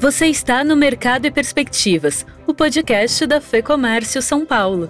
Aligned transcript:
Você 0.00 0.28
está 0.28 0.64
no 0.64 0.74
Mercado 0.74 1.26
e 1.26 1.30
Perspectivas, 1.30 2.24
o 2.46 2.54
podcast 2.54 3.26
da 3.26 3.38
Fê 3.38 3.60
Comércio 3.60 4.22
São 4.22 4.46
Paulo. 4.46 4.88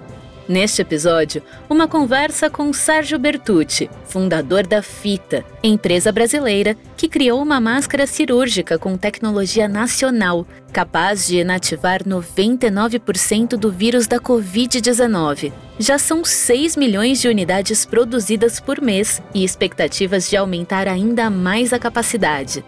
Neste 0.48 0.82
episódio, 0.82 1.42
uma 1.68 1.88
conversa 1.88 2.48
com 2.48 2.72
Sérgio 2.72 3.18
Bertucci, 3.18 3.90
fundador 4.04 4.64
da 4.64 4.80
Fita, 4.80 5.44
empresa 5.64 6.12
brasileira 6.12 6.76
que 6.96 7.08
criou 7.08 7.42
uma 7.42 7.60
máscara 7.60 8.06
cirúrgica 8.06 8.78
com 8.78 8.96
tecnologia 8.96 9.66
nacional, 9.66 10.46
capaz 10.72 11.26
de 11.26 11.38
inativar 11.38 12.04
99% 12.04 13.56
do 13.56 13.72
vírus 13.72 14.06
da 14.06 14.20
Covid-19. 14.20 15.52
Já 15.76 15.98
são 15.98 16.24
6 16.24 16.76
milhões 16.76 17.20
de 17.20 17.26
unidades 17.26 17.84
produzidas 17.84 18.60
por 18.60 18.80
mês 18.80 19.20
e 19.34 19.42
expectativas 19.42 20.30
de 20.30 20.36
aumentar 20.36 20.86
ainda 20.86 21.28
mais 21.28 21.72
a 21.72 21.80
capacidade. 21.80 22.64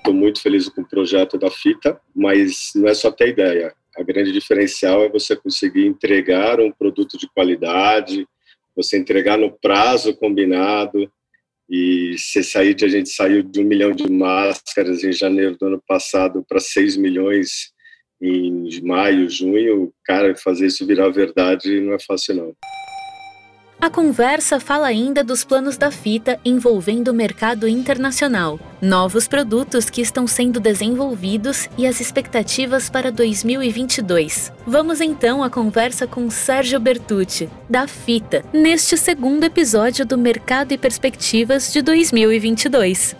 Estou 0.00 0.12
muito 0.12 0.42
feliz 0.42 0.68
com 0.68 0.82
o 0.82 0.88
projeto 0.88 1.38
da 1.38 1.50
Fita, 1.50 2.00
mas 2.14 2.72
não 2.74 2.88
é 2.88 2.94
só 2.94 3.10
ter 3.10 3.28
ideia 3.28 3.74
a 3.96 4.02
grande 4.02 4.32
diferencial 4.32 5.04
é 5.04 5.08
você 5.08 5.36
conseguir 5.36 5.86
entregar 5.86 6.60
um 6.60 6.70
produto 6.70 7.18
de 7.18 7.28
qualidade, 7.28 8.26
você 8.74 8.96
entregar 8.96 9.36
no 9.36 9.52
prazo 9.52 10.16
combinado. 10.16 11.10
E 11.68 12.16
se 12.18 12.42
sair 12.42 12.74
de 12.74 12.84
a 12.84 12.88
gente 12.88 13.10
saiu 13.10 13.42
de 13.42 13.60
um 13.60 13.64
milhão 13.64 13.92
de 13.92 14.10
máscaras 14.10 15.04
em 15.04 15.12
janeiro 15.12 15.56
do 15.56 15.66
ano 15.66 15.82
passado 15.86 16.44
para 16.48 16.58
seis 16.58 16.96
milhões 16.96 17.72
em 18.20 18.82
maio, 18.82 19.30
junho, 19.30 19.92
cara, 20.04 20.36
fazer 20.36 20.66
isso 20.66 20.86
virar 20.86 21.08
verdade 21.10 21.80
não 21.80 21.94
é 21.94 21.98
fácil 22.00 22.34
não. 22.34 22.56
A 23.82 23.88
conversa 23.88 24.60
fala 24.60 24.88
ainda 24.88 25.24
dos 25.24 25.42
planos 25.42 25.78
da 25.78 25.90
fita 25.90 26.38
envolvendo 26.44 27.08
o 27.08 27.14
mercado 27.14 27.66
internacional, 27.66 28.60
novos 28.78 29.26
produtos 29.26 29.88
que 29.88 30.02
estão 30.02 30.26
sendo 30.26 30.60
desenvolvidos 30.60 31.66
e 31.78 31.86
as 31.86 31.98
expectativas 31.98 32.90
para 32.90 33.10
2022. 33.10 34.52
Vamos 34.66 35.00
então 35.00 35.42
à 35.42 35.48
conversa 35.48 36.06
com 36.06 36.28
Sérgio 36.28 36.78
Bertucci, 36.78 37.48
da 37.70 37.88
Fita, 37.88 38.44
neste 38.52 38.98
segundo 38.98 39.44
episódio 39.44 40.04
do 40.04 40.18
Mercado 40.18 40.72
e 40.72 40.78
Perspectivas 40.78 41.72
de 41.72 41.80
2022. 41.80 43.16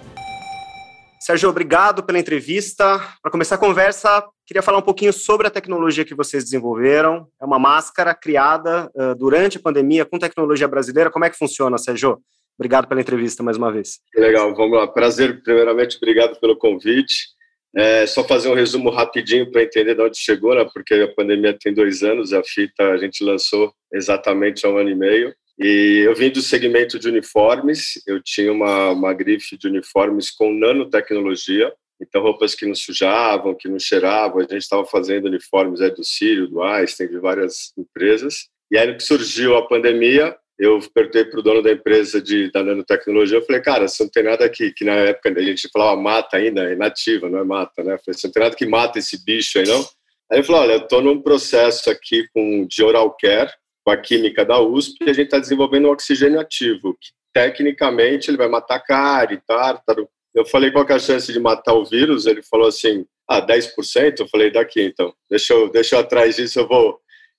Sérgio, 1.19 1.49
obrigado 1.49 2.03
pela 2.03 2.19
entrevista. 2.19 3.01
Para 3.23 3.33
começar 3.33 3.55
a 3.55 3.59
conversa, 3.59 4.27
queria 4.51 4.63
falar 4.63 4.79
um 4.79 4.83
pouquinho 4.83 5.13
sobre 5.13 5.47
a 5.47 5.51
tecnologia 5.51 6.05
que 6.05 6.13
vocês 6.13 6.43
desenvolveram. 6.43 7.29
É 7.41 7.45
uma 7.45 7.59
máscara 7.59 8.13
criada 8.13 8.91
uh, 8.97 9.15
durante 9.15 9.59
a 9.59 9.61
pandemia 9.61 10.05
com 10.05 10.19
tecnologia 10.19 10.67
brasileira. 10.67 11.09
Como 11.09 11.25
é 11.25 11.31
que 11.31 11.39
funciona, 11.39 11.79
Sérgio? 11.79 12.19
Obrigado 12.59 12.89
pela 12.89 13.01
entrevista 13.01 13.45
mais 13.45 13.57
uma 13.57 13.71
vez. 13.71 14.01
Legal, 14.13 14.53
vamos 14.57 14.77
lá. 14.77 14.89
Prazer, 14.89 15.41
primeiramente, 15.45 15.97
obrigado 15.99 16.41
pelo 16.41 16.57
convite. 16.57 17.29
É, 17.77 18.05
só 18.09 18.25
fazer 18.25 18.49
um 18.49 18.55
resumo 18.55 18.91
rapidinho 18.91 19.49
para 19.53 19.63
entender 19.63 19.95
de 19.95 20.03
onde 20.03 20.19
chegou, 20.19 20.53
né? 20.53 20.69
porque 20.75 20.95
a 20.95 21.15
pandemia 21.15 21.57
tem 21.57 21.73
dois 21.73 22.03
anos, 22.03 22.33
a 22.33 22.43
fita 22.43 22.91
a 22.91 22.97
gente 22.97 23.23
lançou 23.23 23.73
exatamente 23.95 24.67
há 24.67 24.69
um 24.69 24.79
ano 24.79 24.91
e 24.91 24.97
meio. 24.97 25.33
E 25.61 26.03
eu 26.05 26.13
vim 26.17 26.29
do 26.29 26.43
segmento 26.43 26.99
de 26.99 27.07
uniformes, 27.07 28.03
eu 28.05 28.21
tinha 28.21 28.53
uma, 28.53 28.91
uma 28.91 29.15
grife 29.15 29.57
de 29.57 29.69
uniformes 29.69 30.29
com 30.29 30.53
nanotecnologia, 30.53 31.73
então 32.01 32.23
roupas 32.23 32.55
que 32.55 32.67
não 32.67 32.75
sujavam, 32.75 33.55
que 33.55 33.69
não 33.69 33.79
cheiravam, 33.79 34.39
a 34.39 34.43
gente 34.43 34.59
estava 34.59 34.85
fazendo 34.85 35.27
uniformes 35.27 35.81
aí 35.81 35.91
do 35.91 36.05
Sírio, 36.05 36.49
do 36.49 36.63
Einstein, 36.63 37.09
de 37.09 37.19
várias 37.19 37.73
empresas. 37.77 38.49
E 38.71 38.79
aí 38.79 38.95
que 38.95 39.03
surgiu 39.03 39.57
a 39.57 39.67
pandemia, 39.67 40.37
eu 40.59 40.79
perguntei 40.95 41.25
para 41.25 41.41
o 41.41 41.43
dono 41.43 41.63
da 41.63 41.73
empresa 41.73 42.21
de, 42.21 42.51
da 42.53 42.63
nanotecnologia, 42.63 43.39
eu 43.39 43.45
falei, 43.45 43.63
cara, 43.63 43.89
você 43.89 44.03
não 44.03 44.11
tem 44.11 44.23
nada 44.23 44.45
aqui, 44.45 44.73
que 44.73 44.85
na 44.85 44.93
época 44.93 45.31
a 45.31 45.43
gente 45.43 45.69
falava 45.73 46.01
mata 46.01 46.37
ainda, 46.37 46.71
é 46.71 46.77
nativa, 46.77 47.31
não 47.31 47.39
é 47.39 47.45
mata, 47.45 47.83
né? 47.83 47.95
Eu 47.95 47.99
falei, 47.99 48.19
você 48.19 48.27
não 48.27 48.33
tem 48.33 48.43
nada 48.43 48.55
que 48.55 48.67
mata 48.67 48.99
esse 48.99 49.25
bicho 49.25 49.59
aí, 49.59 49.67
não? 49.67 49.81
Aí 50.31 50.39
ele 50.39 50.43
falou, 50.43 50.61
olha, 50.61 50.73
eu 50.75 50.81
estou 50.81 51.01
num 51.03 51.21
processo 51.21 51.91
aqui 51.91 52.29
com, 52.33 52.67
de 52.67 52.85
oral 52.85 53.17
care, 53.19 53.51
com 53.83 53.91
a 53.91 53.97
química 53.97 54.45
da 54.45 54.61
USP, 54.61 54.97
e 55.01 55.11
a 55.11 55.13
gente 55.15 55.27
está 55.27 55.39
desenvolvendo 55.39 55.89
um 55.89 55.93
oxigênio 55.93 56.39
ativo, 56.39 56.95
que 57.01 57.09
tecnicamente 57.33 58.31
ele 58.31 58.37
vai 58.37 58.49
matar 58.49 58.81
cárie, 58.81 59.41
tártaro. 59.47 60.09
Eu 60.35 60.45
falei 60.45 60.71
qual 60.71 60.87
é 60.89 60.93
a 60.93 60.99
chance 60.99 61.33
de 61.33 61.41
matar 61.41 61.75
o 61.75 61.85
vírus, 61.85 62.27
ele 62.27 62.43
falou 62.43 62.69
assim, 62.69 63.05
ah, 63.29 63.45
10%? 63.45 64.21
Eu 64.21 64.29
falei, 64.29 64.51
daqui 64.51 64.81
então, 64.83 65.13
deixa 65.29 65.55
eu, 65.55 65.71
deixa 65.71 65.97
eu 65.97 66.01
atrás 66.01 66.37
disso, 66.37 66.61
eu 66.61 66.69
vou, 66.69 66.99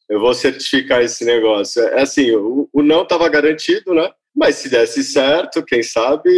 eu 0.09 0.19
vou 0.19 0.33
certificar 0.33 1.01
esse 1.01 1.23
negócio. 1.25 1.81
É 1.81 2.01
assim, 2.01 2.31
o, 2.31 2.69
o 2.71 2.81
não 2.81 3.03
estava 3.03 3.27
garantido, 3.29 3.93
né? 3.93 4.11
Mas 4.35 4.55
se 4.55 4.69
desse 4.69 5.03
certo, 5.03 5.63
quem 5.63 5.83
sabe, 5.83 6.29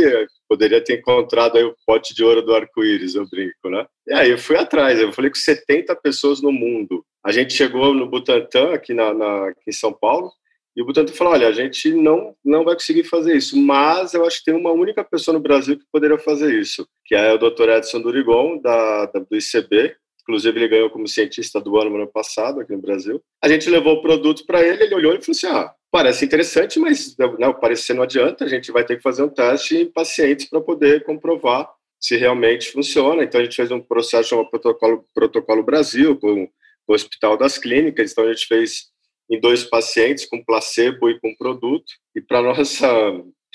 poderia 0.50 0.84
ter 0.84 1.00
encontrado 1.00 1.58
aí 1.58 1.63
o 1.63 1.75
pote 1.86 2.13
de 2.16 2.24
ouro 2.24 2.42
do 2.42 2.56
arco-íris, 2.56 3.16
eu 3.16 3.28
brinco, 3.30 3.69
né? 3.69 3.86
E 4.08 4.13
aí 4.13 4.31
eu 4.31 4.38
fui 4.38 4.58
atrás, 4.58 5.00
eu 5.00 5.13
falei 5.13 5.30
com 5.30 5.38
70 5.38 5.96
pessoas 5.97 6.42
no 6.42 6.52
mundo. 6.52 7.06
A 7.24 7.31
gente 7.31 7.53
chegou 7.53 7.94
no 7.94 8.09
Butantan, 8.09 8.74
aqui, 8.74 8.94
na, 8.94 9.13
na 9.13 9.50
aqui 9.50 9.62
em 9.68 9.72
São 9.72 9.94
Paulo, 9.94 10.31
e 10.76 10.82
o 10.82 10.86
Butantan 10.86 11.14
falou, 11.14 11.34
olha, 11.34 11.48
a 11.48 11.52
gente 11.52 11.94
não, 11.94 12.36
não 12.44 12.64
vai 12.64 12.74
conseguir 12.74 13.04
fazer 13.04 13.36
isso, 13.36 13.56
mas 13.58 14.14
eu 14.14 14.26
acho 14.26 14.40
que 14.40 14.46
tem 14.46 14.56
uma 14.56 14.72
única 14.72 15.04
pessoa 15.04 15.34
no 15.34 15.44
Brasil 15.44 15.78
que 15.78 15.86
poderia 15.92 16.18
fazer 16.18 16.54
isso, 16.60 16.88
que 17.06 17.14
é 17.14 17.34
o 17.34 17.38
Dr. 17.38 17.70
Edson 17.70 18.02
Durigon, 18.02 18.60
da, 18.60 19.06
da 19.08 19.20
do 19.20 19.36
ICB, 19.36 19.96
Inclusive, 20.24 20.58
ele 20.58 20.68
ganhou 20.70 20.90
como 20.90 21.08
cientista 21.08 21.60
do 21.60 21.78
ano 21.78 21.90
no 21.90 21.96
ano 21.98 22.08
passado 22.08 22.62
aqui 22.62 22.72
no 22.72 22.82
Brasil. 22.82 23.22
A 23.44 23.48
gente 23.50 23.70
levou 23.70 23.96
o 23.96 24.02
produto 24.02 24.46
para 24.46 24.66
ele, 24.66 24.84
ele 24.84 24.96
olhou 24.96 25.14
e 25.14 25.22
falou 25.22 25.32
assim: 25.32 25.48
ah, 25.48 25.74
parece 25.92 26.24
interessante, 26.26 26.80
mas 26.80 27.16
não, 27.38 27.54
parecer 27.54 27.94
não 27.94 28.04
adianta, 28.04 28.46
a 28.46 28.48
gente 28.48 28.72
vai 28.72 28.86
ter 28.86 28.98
que 28.98 29.04
fazer 29.04 29.24
um 29.24 29.30
teste 29.30 29.78
em 29.78 29.92
pacientes 29.92 30.50
para 30.50 30.62
poder 30.62 31.04
comprovar 31.04 31.70
se 32.00 32.16
realmente 32.16 32.72
funciona. 32.72 33.24
Então, 33.24 33.40
a 33.40 33.44
gente 33.44 33.56
fez 33.56 33.70
um 33.70 33.82
processo 33.82 34.30
chamado 34.30 34.50
Protocolo, 34.50 35.06
Protocolo 35.14 35.64
Brasil, 35.64 36.18
com 36.18 36.50
o 36.88 36.94
Hospital 36.94 37.38
das 37.38 37.58
Clínicas. 37.58 38.12
Então, 38.12 38.24
a 38.26 38.34
gente 38.34 38.48
fez 38.48 38.93
em 39.30 39.40
dois 39.40 39.64
pacientes, 39.64 40.26
com 40.26 40.44
placebo 40.44 41.10
e 41.10 41.20
com 41.20 41.36
produto. 41.36 41.94
E, 42.16 42.22
para 42.22 42.42
nossa 42.42 42.88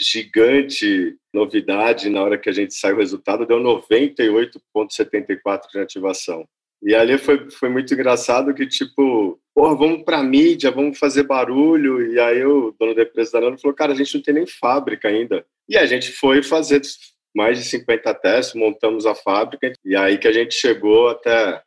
gigante 0.01 1.17
novidade, 1.35 2.09
na 2.09 2.23
hora 2.23 2.39
que 2.39 2.49
a 2.49 2.53
gente 2.53 2.73
saiu 2.75 2.95
o 2.97 2.99
resultado, 2.99 3.47
deu 3.47 3.59
98,74 3.59 5.63
de 5.73 5.81
ativação. 5.81 6.47
E 6.83 6.95
ali 6.95 7.19
foi, 7.19 7.51
foi 7.51 7.69
muito 7.69 7.93
engraçado 7.93 8.55
que, 8.55 8.67
tipo, 8.67 9.39
porra, 9.55 9.77
vamos 9.77 10.05
pra 10.05 10.23
mídia, 10.23 10.71
vamos 10.71 10.99
fazer 10.99 11.25
barulho. 11.25 12.13
E 12.13 12.21
aí 12.21 12.45
o 12.45 12.75
dono 12.79 12.95
da 12.95 13.03
empresa 13.03 13.33
da 13.33 13.41
Nano 13.41 13.59
falou, 13.59 13.75
cara, 13.75 13.93
a 13.93 13.97
gente 13.97 14.15
não 14.15 14.23
tem 14.23 14.35
nem 14.35 14.47
fábrica 14.47 15.09
ainda. 15.09 15.45
E 15.69 15.77
a 15.77 15.85
gente 15.87 16.13
foi 16.13 16.43
fazer 16.43 16.81
mais 17.35 17.59
de 17.59 17.65
50 17.65 18.15
testes, 18.15 18.55
montamos 18.55 19.07
a 19.07 19.15
fábrica. 19.15 19.73
E 19.85 19.97
aí 19.97 20.19
que 20.19 20.29
a 20.29 20.33
gente 20.33 20.55
chegou 20.55 21.09
até... 21.09 21.61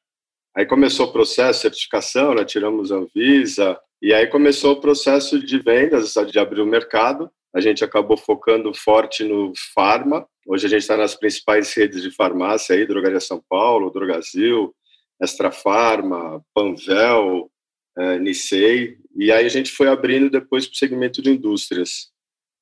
Aí 0.56 0.66
começou 0.66 1.08
o 1.08 1.12
processo, 1.12 1.62
certificação, 1.62 2.34
né? 2.34 2.44
tiramos 2.44 2.92
a 2.92 2.96
Anvisa. 2.96 3.80
E 4.02 4.14
aí 4.14 4.28
começou 4.28 4.74
o 4.74 4.82
processo 4.82 5.40
de 5.40 5.60
vendas, 5.60 6.14
de 6.14 6.40
abrir 6.40 6.62
o 6.62 6.66
mercado. 6.66 7.32
A 7.54 7.62
gente 7.62 7.84
acabou 7.84 8.18
focando 8.18 8.74
forte 8.74 9.24
no 9.24 9.54
farma. 9.74 10.28
Hoje 10.46 10.66
a 10.66 10.70
gente 10.70 10.82
está 10.82 10.98
nas 10.98 11.16
principais 11.16 11.74
redes 11.74 12.02
de 12.02 12.12
farmácia 12.12 12.76
aí, 12.76 12.86
Drogaria 12.86 13.20
São 13.20 13.44
Paulo, 13.48 13.92
Drogazil, 13.92 14.74
Extra 15.22 15.52
Farma, 15.52 16.44
Panvel, 16.54 17.50
é, 17.98 18.18
Nicei, 18.18 18.98
e 19.16 19.32
aí 19.32 19.46
a 19.46 19.50
gente 19.50 19.72
foi 19.72 19.88
abrindo 19.88 20.30
depois 20.30 20.66
para 20.66 20.74
o 20.74 20.78
segmento 20.78 21.22
de 21.22 21.30
indústrias. 21.30 22.10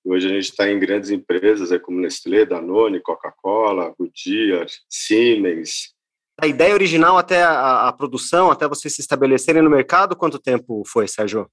Hoje 0.04 0.28
a 0.28 0.30
gente 0.30 0.46
está 0.52 0.70
em 0.70 0.80
grandes 0.80 1.10
empresas, 1.10 1.72
é 1.72 1.80
como 1.80 2.00
Nestlé, 2.00 2.46
Danone, 2.46 3.02
Coca-Cola, 3.02 3.94
Goodyear, 3.98 4.66
Siemens. 4.90 5.94
A 6.42 6.48
ideia 6.48 6.74
original 6.74 7.18
até 7.18 7.44
a, 7.44 7.88
a, 7.88 7.94
produção, 7.94 8.50
até 8.52 8.68
vocês 8.68 8.94
se 8.94 9.02
estabelecerem 9.02 9.62
no 9.62 9.70
mercado, 9.70 10.16
quanto 10.16 10.40
tempo 10.40 10.84
foi, 10.86 11.08
Sérgio? 11.08 11.50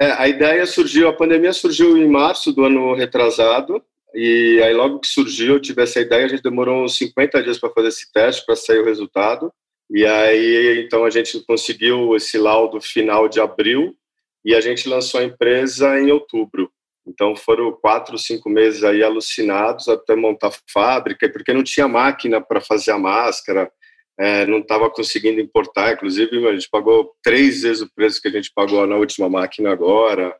É, 0.00 0.12
a 0.12 0.28
ideia 0.28 0.66
surgiu, 0.66 1.08
a 1.08 1.12
pandemia 1.12 1.52
surgiu 1.52 1.96
em 1.96 2.08
março 2.08 2.52
do 2.52 2.64
ano 2.64 2.94
retrasado, 2.94 3.82
e 4.14 4.60
aí 4.62 4.74
logo 4.74 5.00
que 5.00 5.08
surgiu, 5.08 5.54
eu 5.54 5.60
tive 5.60 5.82
essa 5.82 6.00
ideia, 6.00 6.26
a 6.26 6.28
gente 6.28 6.42
demorou 6.42 6.84
uns 6.84 6.96
50 6.98 7.42
dias 7.42 7.58
para 7.58 7.70
fazer 7.70 7.88
esse 7.88 8.12
teste, 8.12 8.44
para 8.44 8.56
sair 8.56 8.80
o 8.80 8.84
resultado, 8.84 9.50
e 9.90 10.04
aí, 10.04 10.84
então, 10.84 11.04
a 11.04 11.10
gente 11.10 11.40
conseguiu 11.40 12.16
esse 12.16 12.36
laudo 12.36 12.80
final 12.80 13.28
de 13.28 13.40
abril 13.40 13.96
e 14.44 14.54
a 14.54 14.60
gente 14.60 14.88
lançou 14.88 15.20
a 15.20 15.24
empresa 15.24 15.98
em 15.98 16.10
outubro. 16.10 16.70
Então, 17.06 17.36
foram 17.36 17.70
quatro, 17.72 18.18
cinco 18.18 18.50
meses 18.50 18.82
aí 18.82 19.02
alucinados 19.02 19.88
até 19.88 20.16
montar 20.16 20.50
fábrica, 20.72 21.28
porque 21.30 21.52
não 21.52 21.62
tinha 21.62 21.86
máquina 21.86 22.40
para 22.40 22.60
fazer 22.60 22.90
a 22.90 22.98
máscara, 22.98 23.70
é, 24.18 24.46
não 24.46 24.58
estava 24.58 24.90
conseguindo 24.90 25.40
importar. 25.40 25.92
Inclusive, 25.92 26.48
a 26.48 26.52
gente 26.52 26.68
pagou 26.70 27.12
três 27.22 27.62
vezes 27.62 27.82
o 27.82 27.92
preço 27.94 28.20
que 28.20 28.28
a 28.28 28.30
gente 28.30 28.50
pagou 28.54 28.86
na 28.86 28.96
última 28.96 29.28
máquina 29.28 29.70
agora. 29.70 30.34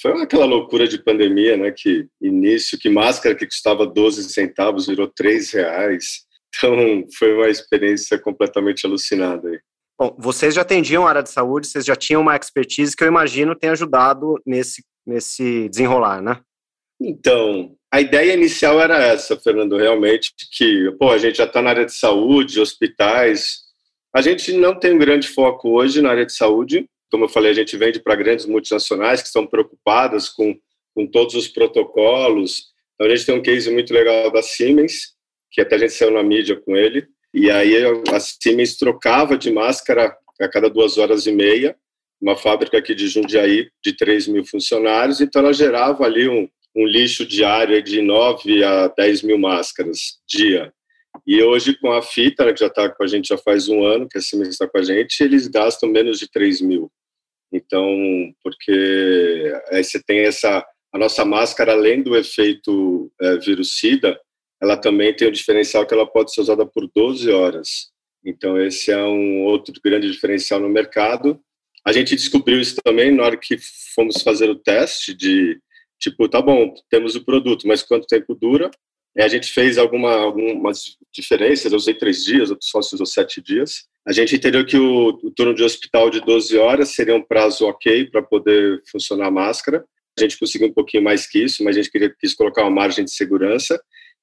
Foi 0.00 0.12
aquela 0.22 0.46
loucura 0.46 0.88
de 0.88 1.02
pandemia, 1.02 1.56
né? 1.56 1.70
Que 1.70 2.06
início, 2.20 2.78
que 2.78 2.88
máscara 2.88 3.34
que 3.34 3.46
custava 3.46 3.86
12 3.86 4.24
centavos 4.24 4.86
virou 4.86 5.06
três 5.06 5.52
reais. 5.52 6.24
Então, 6.56 7.04
foi 7.18 7.34
uma 7.34 7.48
experiência 7.48 8.18
completamente 8.18 8.86
alucinada 8.86 9.48
aí. 9.48 9.60
Bom, 9.98 10.16
vocês 10.18 10.54
já 10.54 10.62
atendiam 10.62 11.06
a 11.06 11.10
área 11.10 11.22
de 11.22 11.28
saúde, 11.28 11.66
vocês 11.66 11.84
já 11.84 11.94
tinham 11.94 12.22
uma 12.22 12.34
expertise 12.34 12.96
que 12.96 13.04
eu 13.04 13.08
imagino 13.08 13.54
tem 13.54 13.68
ajudado 13.68 14.40
nesse, 14.46 14.82
nesse 15.06 15.68
desenrolar, 15.68 16.22
né? 16.22 16.40
Então, 16.98 17.76
A 17.92 18.00
ideia 18.00 18.34
inicial 18.34 18.80
era 18.80 19.02
essa, 19.02 19.36
Fernando, 19.36 19.76
realmente, 19.76 20.32
que 20.52 20.90
pô, 20.92 21.10
a 21.10 21.18
gente 21.18 21.38
já 21.38 21.44
está 21.44 21.60
na 21.60 21.70
área 21.70 21.84
de 21.84 21.92
saúde, 21.92 22.60
hospitais. 22.60 23.62
A 24.14 24.22
gente 24.22 24.52
não 24.52 24.78
tem 24.78 24.94
um 24.94 24.98
grande 24.98 25.26
foco 25.26 25.70
hoje 25.70 26.00
na 26.00 26.10
área 26.10 26.24
de 26.24 26.32
saúde. 26.32 26.86
Como 27.10 27.24
eu 27.24 27.28
falei, 27.28 27.50
a 27.50 27.54
gente 27.54 27.76
vende 27.76 27.98
para 28.00 28.14
grandes 28.14 28.46
multinacionais 28.46 29.20
que 29.20 29.26
estão 29.26 29.44
preocupadas 29.44 30.28
com, 30.28 30.56
com 30.94 31.04
todos 31.04 31.34
os 31.34 31.48
protocolos. 31.48 32.66
Então, 32.94 33.08
a 33.08 33.16
gente 33.16 33.26
tem 33.26 33.34
um 33.34 33.42
case 33.42 33.68
muito 33.70 33.92
legal 33.92 34.30
da 34.30 34.42
Siemens, 34.42 35.14
que 35.50 35.60
até 35.60 35.74
a 35.74 35.78
gente 35.78 35.92
saiu 35.92 36.12
na 36.12 36.22
mídia 36.22 36.54
com 36.54 36.76
ele. 36.76 37.08
E 37.34 37.50
aí 37.50 37.74
a 38.12 38.20
Siemens 38.20 38.76
trocava 38.76 39.36
de 39.36 39.50
máscara 39.50 40.16
a 40.40 40.48
cada 40.48 40.70
duas 40.70 40.96
horas 40.96 41.26
e 41.26 41.32
meia, 41.32 41.76
uma 42.20 42.36
fábrica 42.36 42.78
aqui 42.78 42.94
de 42.94 43.08
Jundiaí 43.08 43.68
de 43.84 43.92
3 43.96 44.28
mil 44.28 44.44
funcionários, 44.44 45.20
então 45.20 45.42
ela 45.42 45.52
gerava 45.52 46.04
ali 46.04 46.28
um, 46.28 46.48
um 46.74 46.86
lixo 46.86 47.26
diário 47.26 47.82
de 47.82 48.00
9 48.00 48.64
a 48.64 48.88
10 48.88 49.22
mil 49.22 49.38
máscaras 49.38 50.18
dia. 50.28 50.72
E 51.26 51.42
hoje, 51.42 51.76
com 51.78 51.92
a 51.92 52.02
fita, 52.02 52.52
que 52.52 52.60
já 52.60 52.66
está 52.66 52.88
com 52.88 53.02
a 53.02 53.06
gente 53.06 53.28
já 53.28 53.38
faz 53.38 53.68
um 53.68 53.84
ano, 53.84 54.08
que 54.08 54.18
a 54.18 54.20
Siemens 54.20 54.50
está 54.50 54.68
com 54.68 54.78
a 54.78 54.82
gente, 54.82 55.20
eles 55.22 55.48
gastam 55.48 55.88
menos 55.88 56.18
de 56.18 56.30
3 56.30 56.60
mil. 56.60 56.90
Então, 57.52 58.32
porque 58.42 59.52
aí 59.70 59.82
você 59.82 60.02
tem 60.02 60.20
essa. 60.20 60.64
A 60.92 60.98
nossa 60.98 61.24
máscara, 61.24 61.72
além 61.72 62.02
do 62.02 62.16
efeito 62.16 63.12
é, 63.20 63.36
virucida, 63.38 64.18
ela 64.60 64.76
também 64.76 65.14
tem 65.14 65.28
o 65.28 65.32
diferencial 65.32 65.86
que 65.86 65.94
ela 65.94 66.06
pode 66.06 66.34
ser 66.34 66.40
usada 66.40 66.66
por 66.66 66.88
12 66.94 67.30
horas. 67.30 67.90
Então, 68.24 68.60
esse 68.60 68.90
é 68.90 69.02
um 69.02 69.44
outro 69.44 69.72
grande 69.84 70.10
diferencial 70.10 70.58
no 70.58 70.68
mercado. 70.68 71.40
A 71.86 71.92
gente 71.92 72.16
descobriu 72.16 72.60
isso 72.60 72.76
também 72.84 73.12
na 73.14 73.22
hora 73.22 73.36
que 73.36 73.56
fomos 73.94 74.20
fazer 74.22 74.50
o 74.50 74.58
teste 74.58 75.14
de 75.14 75.60
tipo, 76.00 76.28
tá 76.28 76.40
bom, 76.40 76.74
temos 76.88 77.14
o 77.14 77.24
produto, 77.24 77.68
mas 77.68 77.82
quanto 77.82 78.06
tempo 78.06 78.34
dura? 78.34 78.70
E 79.16 79.22
a 79.22 79.28
gente 79.28 79.52
fez 79.52 79.76
alguma, 79.76 80.12
algumas 80.14 80.96
diferenças, 81.12 81.72
eu 81.72 81.76
usei 81.76 81.94
três 81.94 82.24
dias, 82.24 82.50
outros 82.50 82.70
sócios 82.70 82.94
usou 82.94 83.06
sete 83.06 83.42
dias. 83.42 83.84
A 84.06 84.12
gente 84.12 84.34
entendeu 84.34 84.64
que 84.64 84.78
o, 84.78 85.08
o 85.22 85.30
turno 85.30 85.54
de 85.54 85.62
hospital 85.62 86.08
de 86.10 86.20
12 86.20 86.56
horas 86.56 86.90
seria 86.90 87.14
um 87.14 87.22
prazo 87.22 87.66
ok 87.66 88.06
para 88.06 88.22
poder 88.22 88.82
funcionar 88.90 89.26
a 89.26 89.30
máscara. 89.30 89.84
A 90.18 90.22
gente 90.22 90.38
conseguiu 90.38 90.68
um 90.68 90.72
pouquinho 90.72 91.02
mais 91.02 91.26
que 91.26 91.42
isso, 91.42 91.62
mas 91.62 91.76
a 91.76 91.82
gente 91.82 91.90
queria, 91.90 92.14
quis 92.18 92.34
colocar 92.34 92.62
uma 92.62 92.70
margem 92.70 93.04
de 93.04 93.12
segurança. 93.12 93.80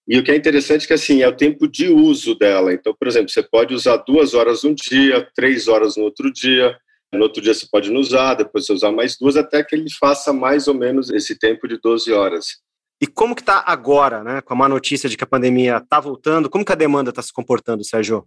E 0.08 0.18
o 0.18 0.24
que 0.24 0.32
é 0.32 0.36
interessante 0.36 0.86
é 0.86 0.88
que, 0.88 0.94
assim, 0.94 1.22
é 1.22 1.28
o 1.28 1.36
tempo 1.36 1.68
de 1.68 1.90
uso 1.90 2.34
dela. 2.34 2.74
Então, 2.74 2.96
por 2.98 3.08
exemplo, 3.08 3.30
você 3.30 3.44
pode 3.44 3.74
usar 3.74 3.98
duas 3.98 4.34
horas 4.34 4.64
um 4.64 4.74
dia, 4.74 5.28
três 5.36 5.68
horas 5.68 5.98
no 5.98 6.04
outro 6.04 6.32
dia, 6.32 6.78
no 7.14 7.24
outro 7.24 7.42
dia 7.42 7.54
você 7.54 7.66
pode 7.72 7.92
não 7.92 8.02
usar, 8.02 8.34
depois 8.34 8.66
você 8.66 8.74
usar 8.74 8.92
mais 8.92 9.18
duas, 9.18 9.38
até 9.38 9.64
que 9.64 9.76
ele 9.76 9.90
faça 9.92 10.34
mais 10.34 10.68
ou 10.68 10.74
menos 10.74 11.10
esse 11.10 11.38
tempo 11.38 11.68
de 11.68 11.80
12 11.80 12.12
horas. 12.12 12.58
E 13.02 13.06
como 13.08 13.36
que 13.36 13.42
está 13.42 13.64
agora, 13.66 14.24
né, 14.24 14.42
com 14.42 14.54
a 14.54 14.58
má 14.58 14.68
notícia 14.68 15.08
de 15.08 15.16
que 15.16 15.24
a 15.24 15.28
pandemia 15.28 15.78
está 15.78 16.00
voltando, 16.00 16.50
como 16.50 16.66
que 16.66 16.72
a 16.72 16.76
demanda 16.76 17.12
está 17.12 17.22
se 17.22 17.32
comportando, 17.32 17.84
Sérgio? 17.84 18.26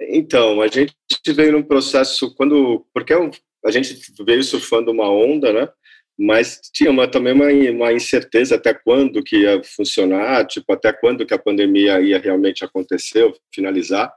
Então, 0.00 0.60
a 0.60 0.68
gente 0.68 0.94
veio 1.28 1.52
num 1.52 1.62
processo, 1.62 2.34
quando, 2.34 2.86
porque 2.92 3.12
é 3.12 3.30
a 3.64 3.70
gente 3.70 3.98
veio 4.24 4.42
surfando 4.42 4.90
uma 4.90 5.10
onda, 5.10 5.52
né, 5.52 5.68
mas 6.18 6.60
tinha 6.72 6.90
uma, 6.90 7.06
também 7.06 7.32
uma, 7.32 7.46
uma 7.70 7.92
incerteza 7.92 8.56
até 8.56 8.74
quando 8.74 9.22
que 9.22 9.42
ia 9.42 9.62
funcionar, 9.62 10.44
tipo, 10.46 10.72
até 10.72 10.92
quando 10.92 11.24
que 11.24 11.34
a 11.34 11.38
pandemia 11.38 12.00
ia 12.00 12.18
realmente 12.18 12.64
acontecer, 12.64 13.32
finalizar. 13.54 14.12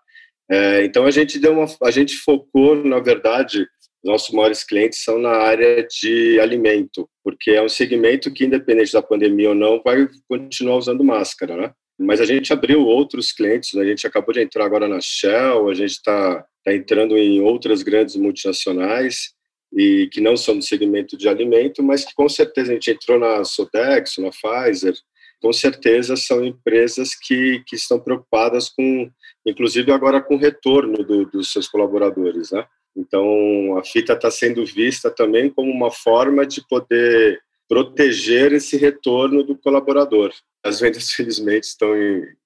É, 0.49 0.83
então 0.83 1.05
a 1.05 1.11
gente 1.11 1.37
deu 1.37 1.53
uma, 1.53 1.65
a 1.83 1.91
gente 1.91 2.17
focou, 2.17 2.75
na 2.75 2.99
verdade, 2.99 3.67
nossos 4.03 4.33
maiores 4.33 4.63
clientes 4.63 5.03
são 5.03 5.19
na 5.19 5.31
área 5.31 5.86
de 5.86 6.39
alimento, 6.39 7.07
porque 7.24 7.51
é 7.51 7.62
um 7.62 7.69
segmento 7.69 8.31
que, 8.31 8.45
independente 8.45 8.94
da 8.94 9.01
pandemia 9.01 9.50
ou 9.50 9.56
não, 9.56 9.81
vai 9.83 10.07
continuar 10.27 10.77
usando 10.77 11.03
máscara, 11.03 11.56
né? 11.56 11.71
Mas 12.00 12.19
a 12.19 12.25
gente 12.25 12.51
abriu 12.51 12.83
outros 12.83 13.31
clientes, 13.31 13.74
né? 13.74 13.83
a 13.83 13.86
gente 13.86 14.07
acabou 14.07 14.33
de 14.33 14.42
entrar 14.42 14.65
agora 14.65 14.88
na 14.88 15.00
Shell, 15.00 15.69
a 15.69 15.74
gente 15.74 15.92
está 15.92 16.44
tá 16.65 16.74
entrando 16.74 17.15
em 17.15 17.42
outras 17.42 17.83
grandes 17.83 18.15
multinacionais 18.15 19.33
e 19.71 20.09
que 20.12 20.19
não 20.19 20.36
são 20.36 20.57
do 20.57 20.63
segmento 20.63 21.15
de 21.15 21.30
alimento, 21.30 21.83
mas 21.83 22.03
que 22.03 22.13
com 22.15 22.27
certeza 22.27 22.71
a 22.71 22.74
gente 22.74 22.89
entrou 22.89 23.19
na 23.19 23.44
Sodexo, 23.44 24.21
na 24.21 24.31
Pfizer, 24.31 24.95
com 25.42 25.53
certeza 25.53 26.15
são 26.15 26.44
empresas 26.44 27.15
que, 27.15 27.63
que 27.68 27.75
estão 27.75 28.00
preocupadas 28.00 28.69
com, 28.69 29.09
inclusive 29.45 29.92
agora 29.92 30.21
com 30.21 30.36
o 30.36 30.39
retorno 30.39 31.03
do, 31.03 31.25
dos 31.25 31.51
seus 31.51 31.68
colaboradores, 31.68 32.51
né? 32.51 32.65
Então, 32.95 33.77
a 33.77 33.83
fita 33.83 34.13
está 34.13 34.29
sendo 34.29 34.65
vista 34.65 35.09
também 35.09 35.49
como 35.49 35.71
uma 35.71 35.91
forma 35.91 36.45
de 36.45 36.65
poder 36.67 37.39
proteger 37.67 38.51
esse 38.51 38.75
retorno 38.75 39.43
do 39.43 39.57
colaborador. 39.57 40.31
As 40.63 40.79
vendas, 40.79 41.11
felizmente, 41.13 41.67
estão 41.67 41.93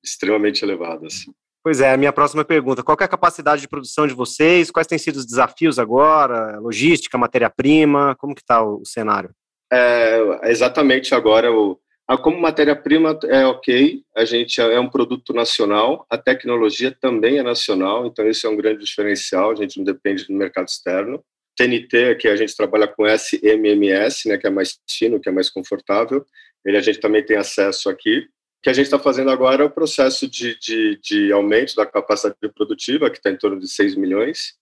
extremamente 0.03 0.63
elevadas. 0.63 1.25
Pois 1.63 1.81
é, 1.81 1.91
a 1.91 1.97
minha 1.97 2.13
próxima 2.13 2.45
pergunta: 2.45 2.83
qual 2.83 2.95
é 3.01 3.03
a 3.03 3.07
capacidade 3.07 3.61
de 3.61 3.67
produção 3.67 4.05
de 4.05 4.13
vocês? 4.13 4.69
Quais 4.69 4.85
têm 4.85 4.99
sido 4.99 5.15
os 5.15 5.25
desafios 5.25 5.79
agora? 5.79 6.59
Logística, 6.59 7.17
matéria-prima? 7.17 8.15
Como 8.19 8.35
que 8.35 8.41
está 8.41 8.63
o 8.63 8.85
cenário? 8.85 9.31
É, 9.73 10.51
exatamente 10.51 11.15
agora 11.15 11.51
o, 11.51 11.79
como 12.21 12.39
matéria-prima 12.39 13.17
é 13.25 13.45
ok, 13.45 14.03
a 14.15 14.25
gente 14.25 14.61
é 14.61 14.79
um 14.79 14.89
produto 14.89 15.33
nacional, 15.33 16.05
a 16.09 16.17
tecnologia 16.17 16.91
também 16.91 17.39
é 17.39 17.43
nacional, 17.43 18.05
então 18.05 18.27
isso 18.29 18.45
é 18.45 18.49
um 18.49 18.55
grande 18.55 18.85
diferencial, 18.85 19.51
a 19.51 19.55
gente 19.55 19.77
não 19.77 19.83
depende 19.83 20.25
do 20.25 20.33
mercado 20.33 20.67
externo. 20.67 21.23
TNT, 21.57 22.15
que 22.15 22.27
a 22.27 22.35
gente 22.35 22.55
trabalha 22.55 22.87
com 22.87 23.07
SMMS, 23.07 24.27
né, 24.27 24.37
que 24.37 24.45
é 24.45 24.49
mais 24.49 24.77
fino, 24.89 25.19
que 25.19 25.29
é 25.29 25.31
mais 25.31 25.49
confortável, 25.49 26.23
ele 26.65 26.77
a 26.77 26.81
gente 26.81 26.99
também 26.99 27.25
tem 27.25 27.37
acesso 27.37 27.89
aqui. 27.89 28.19
O 28.19 28.61
que 28.63 28.69
a 28.69 28.73
gente 28.73 28.85
está 28.85 28.99
fazendo 28.99 29.31
agora 29.31 29.63
é 29.63 29.65
o 29.65 29.71
processo 29.71 30.29
de, 30.29 30.59
de, 30.59 30.99
de 31.01 31.31
aumento 31.31 31.75
da 31.75 31.85
capacidade 31.85 32.35
produtiva, 32.53 33.09
que 33.09 33.17
está 33.17 33.31
em 33.31 33.37
torno 33.37 33.59
de 33.59 33.67
6 33.67 33.95
milhões 33.95 34.55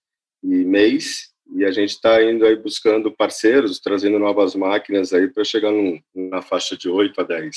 e 0.44 0.48
mês, 0.48 1.32
e 1.56 1.66
a 1.66 1.72
gente 1.72 1.92
está 1.92 2.24
indo 2.24 2.45
aí 2.45 2.56
buscando 2.56 3.12
parceiros, 3.12 3.80
trazendo 3.80 4.18
novas 4.18 4.56
máquinas 4.56 5.13
aí 5.13 5.28
para 5.28 5.44
chegar 5.44 5.72
num, 5.72 6.00
na 6.16 6.42
faixa 6.42 6.78
de 6.78 6.90
8 6.90 7.19
a 7.22 7.24
10. 7.24 7.56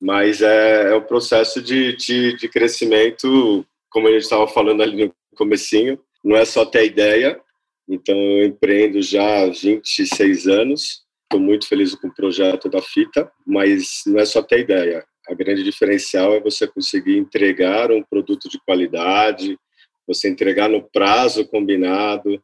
Mas 0.00 0.42
é, 0.42 0.90
é 0.90 0.94
o 0.94 1.02
processo 1.02 1.62
de, 1.62 1.96
de, 1.96 2.36
de 2.36 2.48
crescimento, 2.48 3.66
como 3.90 4.08
a 4.08 4.12
gente 4.12 4.22
estava 4.22 4.46
falando 4.46 4.82
ali 4.82 5.06
no 5.06 5.14
comecinho, 5.34 5.98
não 6.22 6.36
é 6.36 6.44
só 6.44 6.64
ter 6.64 6.86
ideia. 6.86 7.40
Então, 7.88 8.16
eu 8.16 8.46
empreendo 8.46 9.00
já 9.00 9.42
há 9.42 9.46
26 9.46 10.46
anos, 10.48 11.04
estou 11.22 11.40
muito 11.40 11.66
feliz 11.66 11.94
com 11.94 12.08
o 12.08 12.14
projeto 12.14 12.68
da 12.68 12.82
Fita, 12.82 13.30
mas 13.46 14.02
não 14.06 14.18
é 14.18 14.24
só 14.24 14.42
ter 14.42 14.60
ideia. 14.60 15.04
A 15.28 15.34
grande 15.34 15.62
diferencial 15.62 16.34
é 16.34 16.40
você 16.40 16.66
conseguir 16.66 17.16
entregar 17.16 17.90
um 17.90 18.02
produto 18.02 18.48
de 18.48 18.60
qualidade, 18.64 19.58
você 20.06 20.28
entregar 20.28 20.68
no 20.68 20.82
prazo 20.82 21.46
combinado, 21.46 22.40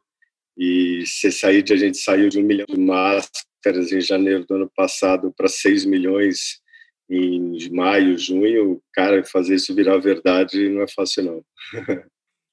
e 0.57 1.03
se 1.05 1.31
sair 1.31 1.63
de 1.63 1.73
a 1.73 1.77
gente 1.77 1.97
saiu 1.97 2.29
de 2.29 2.39
um 2.39 2.43
milhão 2.43 2.65
de 2.69 2.79
máscaras 2.79 3.91
em 3.91 4.01
janeiro 4.01 4.45
do 4.45 4.55
ano 4.55 4.71
passado 4.75 5.33
para 5.35 5.47
6 5.47 5.85
milhões 5.85 6.61
em 7.09 7.69
maio, 7.71 8.17
junho, 8.17 8.81
cara, 8.93 9.23
fazer 9.23 9.55
isso 9.55 9.75
virar 9.75 9.97
verdade 9.97 10.69
não 10.69 10.81
é 10.81 10.87
fácil 10.87 11.23
não. 11.23 11.45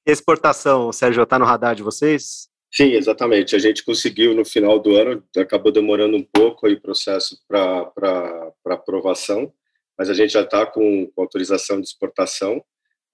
Exportação, 0.06 0.92
Sérgio, 0.92 1.22
está 1.22 1.38
no 1.38 1.44
radar 1.44 1.74
de 1.74 1.82
vocês? 1.82 2.48
Sim, 2.72 2.92
exatamente. 2.92 3.56
A 3.56 3.58
gente 3.58 3.84
conseguiu 3.84 4.34
no 4.34 4.44
final 4.44 4.78
do 4.78 4.96
ano, 4.96 5.24
acabou 5.36 5.72
demorando 5.72 6.16
um 6.16 6.22
pouco 6.22 6.66
aí 6.66 6.74
o 6.74 6.80
processo 6.80 7.38
para 7.48 8.52
aprovação, 8.66 9.52
mas 9.98 10.08
a 10.08 10.14
gente 10.14 10.32
já 10.32 10.42
está 10.42 10.64
com, 10.64 11.06
com 11.14 11.22
autorização 11.22 11.80
de 11.80 11.86
exportação. 11.86 12.62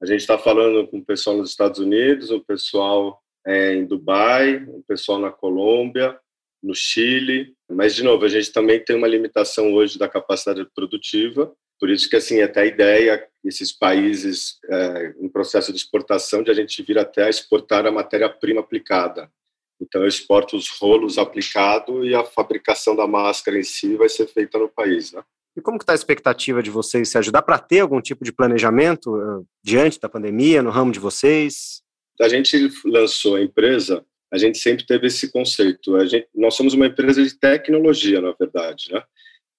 A 0.00 0.06
gente 0.06 0.20
está 0.20 0.38
falando 0.38 0.86
com 0.86 0.98
o 0.98 1.04
pessoal 1.04 1.36
nos 1.36 1.50
Estados 1.50 1.80
Unidos, 1.80 2.30
o 2.30 2.44
pessoal 2.44 3.18
é, 3.46 3.74
em 3.74 3.86
Dubai, 3.86 4.64
o 4.68 4.82
pessoal 4.86 5.18
na 5.18 5.30
Colômbia, 5.30 6.18
no 6.62 6.74
Chile. 6.74 7.54
Mas, 7.70 7.94
de 7.94 8.02
novo, 8.02 8.24
a 8.24 8.28
gente 8.28 8.52
também 8.52 8.82
tem 8.82 8.96
uma 8.96 9.06
limitação 9.06 9.72
hoje 9.72 9.98
da 9.98 10.08
capacidade 10.08 10.66
produtiva, 10.74 11.52
por 11.78 11.90
isso 11.90 12.08
que, 12.08 12.16
assim, 12.16 12.40
até 12.40 12.62
a 12.62 12.66
ideia, 12.66 13.28
esses 13.44 13.70
países 13.70 14.58
é, 14.68 15.14
em 15.20 15.28
processo 15.28 15.72
de 15.72 15.78
exportação, 15.78 16.42
de 16.42 16.50
a 16.50 16.54
gente 16.54 16.82
vir 16.82 16.98
até 16.98 17.24
a 17.24 17.30
exportar 17.30 17.86
a 17.86 17.92
matéria-prima 17.92 18.60
aplicada. 18.60 19.30
Então, 19.80 20.00
eu 20.00 20.08
exporto 20.08 20.56
os 20.56 20.70
rolos 20.70 21.18
aplicados 21.18 22.06
e 22.06 22.14
a 22.14 22.24
fabricação 22.24 22.96
da 22.96 23.06
máscara 23.06 23.58
em 23.58 23.62
si 23.62 23.94
vai 23.94 24.08
ser 24.08 24.26
feita 24.26 24.58
no 24.58 24.70
país, 24.70 25.12
né? 25.12 25.22
E 25.54 25.60
como 25.60 25.78
está 25.78 25.92
a 25.92 25.94
expectativa 25.94 26.62
de 26.62 26.70
vocês, 26.70 27.08
Sérgio? 27.08 27.32
Dá 27.32 27.40
para 27.40 27.58
ter 27.58 27.80
algum 27.80 28.00
tipo 28.00 28.24
de 28.24 28.32
planejamento 28.32 29.16
uh, 29.16 29.46
diante 29.62 29.98
da 29.98 30.08
pandemia, 30.08 30.62
no 30.62 30.70
ramo 30.70 30.92
de 30.92 30.98
vocês? 30.98 31.82
A 32.20 32.28
gente 32.28 32.70
lançou 32.84 33.36
a 33.36 33.42
empresa, 33.42 34.04
a 34.32 34.38
gente 34.38 34.58
sempre 34.58 34.84
teve 34.84 35.06
esse 35.06 35.30
conceito. 35.30 35.98
Gente, 36.06 36.28
nós 36.34 36.54
somos 36.54 36.74
uma 36.74 36.86
empresa 36.86 37.22
de 37.22 37.38
tecnologia, 37.38 38.20
na 38.20 38.32
verdade, 38.32 38.92
né? 38.92 39.02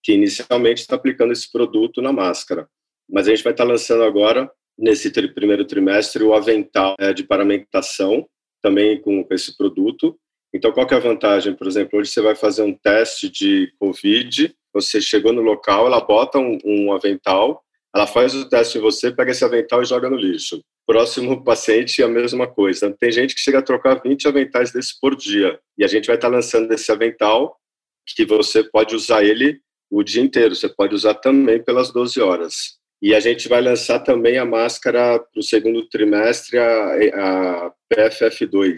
que 0.03 0.13
inicialmente 0.13 0.81
está 0.81 0.95
aplicando 0.95 1.33
esse 1.33 1.51
produto 1.51 2.01
na 2.01 2.13
máscara. 2.13 2.67
Mas 3.09 3.27
a 3.27 3.31
gente 3.31 3.43
vai 3.43 3.53
estar 3.53 3.65
tá 3.65 3.69
lançando 3.69 4.03
agora, 4.03 4.49
nesse 4.77 5.11
tri, 5.11 5.33
primeiro 5.33 5.65
trimestre, 5.65 6.23
o 6.23 6.33
avental 6.33 6.95
é, 6.99 7.13
de 7.13 7.23
paramentação, 7.23 8.27
também 8.61 9.01
com, 9.01 9.25
esse 9.31 9.55
produto. 9.57 10.17
Então, 10.53 10.71
qual 10.71 10.87
é 10.89 10.95
a 10.95 10.99
vantagem? 10.99 11.53
Por 11.53 11.67
exemplo, 11.67 11.99
hoje 11.99 12.11
você 12.11 12.21
vai 12.21 12.35
fazer 12.35 12.61
um 12.61 12.73
teste 12.73 13.29
de 13.29 13.71
Covid, 13.79 14.55
você 14.73 15.01
chegou 15.01 15.33
no 15.33 15.41
local, 15.41 15.87
ela 15.87 16.01
bota 16.01 16.37
um, 16.37 16.57
um 16.63 16.93
avental, 16.93 17.63
ela 17.93 18.07
faz 18.07 18.33
o 18.35 18.47
teste 18.47 18.77
em 18.77 18.81
você, 18.81 19.11
pega 19.11 19.31
esse 19.31 19.43
avental 19.43 19.81
e 19.81 19.85
joga 19.85 20.09
no 20.09 20.15
lixo. 20.15 20.61
Próximo 20.87 21.43
paciente, 21.43 22.01
a 22.01 22.07
mesma 22.07 22.47
coisa. 22.47 22.95
Tem 22.97 23.11
gente 23.11 23.35
que 23.35 23.41
chega 23.41 23.59
a 23.59 23.61
trocar 23.61 24.01
20 24.01 24.25
aventais 24.25 24.71
desse 24.71 24.97
por 25.01 25.17
dia. 25.17 25.59
E 25.77 25.83
a 25.83 25.87
gente 25.87 26.07
vai 26.07 26.15
estar 26.15 26.29
lançando 26.29 26.71
esse 26.71 26.89
avental 26.89 27.59
que 28.05 28.25
você 28.25 28.63
pode 28.63 28.95
usar 28.95 29.21
ele 29.21 29.59
o 29.91 30.01
dia 30.01 30.23
inteiro. 30.23 30.55
Você 30.55 30.69
pode 30.69 30.95
usar 30.95 31.15
também 31.15 31.61
pelas 31.61 31.91
12 31.91 32.21
horas. 32.21 32.77
E 33.01 33.13
a 33.13 33.19
gente 33.19 33.49
vai 33.49 33.61
lançar 33.61 33.99
também 33.99 34.37
a 34.37 34.45
máscara 34.45 35.19
para 35.19 35.39
o 35.39 35.43
segundo 35.43 35.87
trimestre, 35.89 36.57
a, 36.57 37.65
a 37.65 37.73
PFF2, 37.93 38.77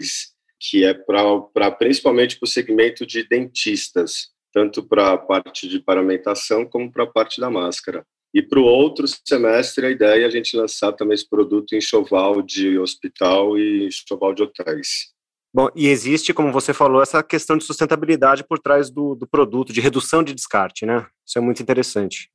que 0.58 0.84
é 0.84 0.92
para 0.92 1.70
principalmente 1.70 2.36
para 2.38 2.44
o 2.44 2.50
segmento 2.50 3.06
de 3.06 3.22
dentistas, 3.22 4.30
tanto 4.52 4.82
para 4.82 5.12
a 5.12 5.16
parte 5.16 5.68
de 5.68 5.78
paramentação 5.78 6.66
como 6.66 6.90
para 6.90 7.04
a 7.04 7.10
parte 7.10 7.40
da 7.40 7.48
máscara. 7.48 8.04
E 8.32 8.40
para 8.42 8.60
o 8.60 8.64
outro 8.64 9.06
semestre, 9.26 9.86
a 9.86 9.90
ideia 9.90 10.22
é 10.22 10.26
a 10.26 10.30
gente 10.30 10.56
lançar 10.56 10.92
também 10.92 11.14
esse 11.14 11.28
produto 11.28 11.72
em 11.72 11.78
enxoval 11.78 12.42
de 12.42 12.78
hospital 12.78 13.58
e 13.58 13.88
enxoval 13.88 14.32
de 14.32 14.42
hotéis. 14.42 15.10
Bom, 15.52 15.68
e 15.74 15.88
existe, 15.88 16.32
como 16.32 16.52
você 16.52 16.72
falou, 16.72 17.02
essa 17.02 17.22
questão 17.24 17.58
de 17.58 17.64
sustentabilidade 17.64 18.44
por 18.46 18.60
trás 18.60 18.88
do, 18.88 19.16
do 19.16 19.26
produto, 19.26 19.72
de 19.72 19.80
redução 19.80 20.22
de 20.22 20.32
descarte, 20.32 20.86
né? 20.86 21.06
Isso 21.26 21.38
é 21.38 21.40
muito 21.40 21.60
interessante. 21.60 22.30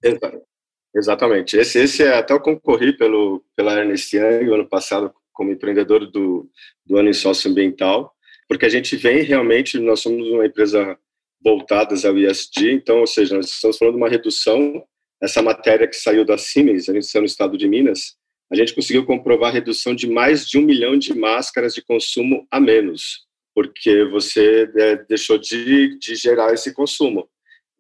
Exatamente. 0.94 1.58
Esse, 1.58 1.80
esse 1.80 2.04
é 2.04 2.18
até 2.18 2.34
eu 2.34 2.42
concorri 2.42 2.96
pelo, 2.96 3.44
pela 3.56 3.78
Ernest 3.80 4.16
Young 4.16 4.54
ano 4.54 4.68
passado 4.68 5.14
como 5.34 5.52
empreendedor 5.52 6.10
do, 6.10 6.50
do 6.86 6.98
ano 6.98 7.10
em 7.10 7.14
socioambiental, 7.14 8.14
porque 8.48 8.66
a 8.66 8.70
gente 8.70 8.96
vem 8.96 9.22
realmente, 9.22 9.80
nós 9.80 10.02
somos 10.02 10.28
uma 10.28 10.46
empresa 10.46 10.98
voltadas 11.44 12.06
ao 12.06 12.18
ESG, 12.18 12.72
então, 12.72 13.00
ou 13.00 13.08
seja, 13.08 13.36
nós 13.36 13.48
estamos 13.48 13.78
falando 13.78 13.96
de 13.96 14.02
uma 14.02 14.10
redução, 14.10 14.84
essa 15.22 15.42
matéria 15.42 15.88
que 15.88 15.96
saiu 15.96 16.26
da 16.26 16.38
Siemens, 16.38 16.90
a 16.90 16.94
gente 16.94 17.06
saiu 17.06 17.22
no 17.22 17.28
estado 17.28 17.58
de 17.58 17.68
Minas, 17.68 18.16
a 18.52 18.56
gente 18.56 18.76
conseguiu 18.76 19.06
comprovar 19.06 19.50
a 19.50 19.54
redução 19.54 19.96
de 19.96 20.08
mais 20.08 20.48
de 20.48 20.58
um 20.58 20.62
milhão 20.62 20.98
de 20.98 21.14
máscaras 21.14 21.74
de 21.74 21.82
consumo 21.82 22.46
a 22.52 22.60
menos, 22.60 23.26
porque 23.54 24.04
você 24.06 24.70
é, 24.76 24.96
deixou 25.08 25.38
de, 25.38 25.98
de, 25.98 26.16
gerar 26.16 26.54
esse 26.54 26.74
consumo. 26.74 27.28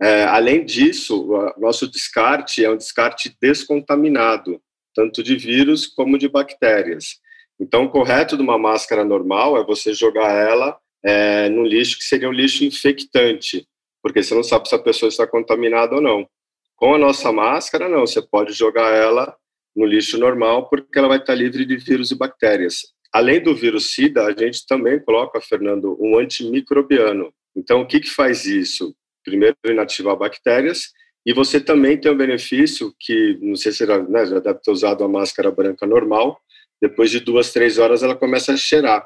É, 0.01 0.23
além 0.23 0.65
disso, 0.65 1.27
nosso 1.57 1.89
descarte 1.89 2.65
é 2.65 2.69
um 2.69 2.77
descarte 2.77 3.35
descontaminado, 3.39 4.59
tanto 4.93 5.21
de 5.21 5.35
vírus 5.35 5.85
como 5.85 6.17
de 6.17 6.27
bactérias. 6.27 7.19
Então, 7.59 7.85
o 7.85 7.89
correto 7.89 8.35
de 8.35 8.43
uma 8.43 8.57
máscara 8.57 9.05
normal 9.05 9.57
é 9.57 9.63
você 9.63 9.93
jogar 9.93 10.31
ela 10.31 10.77
é, 11.03 11.47
no 11.49 11.63
lixo 11.63 11.97
que 11.97 12.03
seria 12.03 12.27
um 12.27 12.33
lixo 12.33 12.65
infectante, 12.65 13.67
porque 14.01 14.21
você 14.21 14.33
não 14.33 14.43
sabe 14.43 14.67
se 14.67 14.75
a 14.75 14.79
pessoa 14.79 15.09
está 15.09 15.25
contaminada 15.27 15.95
ou 15.95 16.01
não. 16.01 16.27
Com 16.75 16.93
a 16.93 16.97
nossa 16.97 17.31
máscara, 17.31 17.87
não, 17.87 18.01
você 18.01 18.21
pode 18.21 18.53
jogar 18.53 18.93
ela 18.93 19.35
no 19.75 19.85
lixo 19.85 20.17
normal, 20.17 20.69
porque 20.69 20.97
ela 20.97 21.07
vai 21.07 21.17
estar 21.17 21.35
livre 21.35 21.65
de 21.65 21.77
vírus 21.77 22.11
e 22.11 22.15
bactérias. 22.15 22.93
Além 23.13 23.41
do 23.41 23.55
vírus 23.55 23.93
SIDA, 23.93 24.25
a 24.25 24.31
gente 24.31 24.65
também 24.67 24.99
coloca, 24.99 25.39
Fernando, 25.39 25.97
um 25.99 26.17
antimicrobiano. 26.17 27.33
Então, 27.55 27.81
o 27.81 27.87
que, 27.87 27.99
que 28.01 28.09
faz 28.09 28.45
isso? 28.45 28.93
Primeiro, 29.23 29.55
inativar 29.65 30.17
bactérias, 30.17 30.91
e 31.25 31.33
você 31.33 31.59
também 31.59 31.97
tem 31.99 32.11
o 32.11 32.13
um 32.13 32.17
benefício 32.17 32.93
que, 32.99 33.37
não 33.41 33.55
sei 33.55 33.71
se 33.71 33.83
era, 33.83 34.03
né, 34.03 34.25
já 34.25 34.39
deve 34.39 34.59
ter 34.59 34.71
usado 34.71 35.03
a 35.03 35.07
máscara 35.07 35.49
branca 35.49 35.87
normal, 35.87 36.39
depois 36.81 37.09
de 37.09 37.19
duas, 37.19 37.51
três 37.51 37.77
horas 37.77 38.03
ela 38.03 38.15
começa 38.15 38.53
a 38.53 38.57
cheirar. 38.57 39.03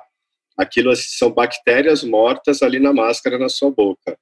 Aquilo 0.57 0.93
são 0.95 1.31
bactérias 1.31 2.03
mortas 2.03 2.61
ali 2.61 2.79
na 2.79 2.91
máscara, 2.91 3.37
na 3.37 3.47
sua 3.47 3.71
boca. 3.71 4.17